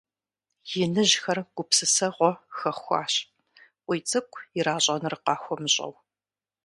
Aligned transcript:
Иныжьхэр 0.81 1.37
гупсысэгъуэ 1.55 2.31
хэхуащ, 2.57 3.13
КъуийцӀыкӀу 3.83 4.41
иращӀэнур 4.57 5.15
къахуэмыщӀэу. 5.25 5.93